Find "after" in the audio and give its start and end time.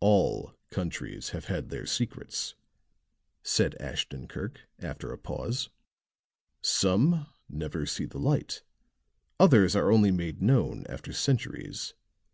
4.78-5.12, 10.88-11.12